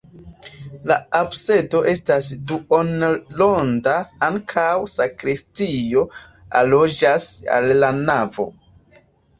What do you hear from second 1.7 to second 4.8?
estas duonronda, ankaŭ